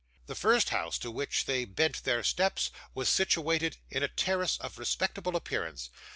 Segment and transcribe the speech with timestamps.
[0.25, 4.79] The first house to which they bent their steps, was situated in a terrace of
[4.79, 5.91] respectable appearance.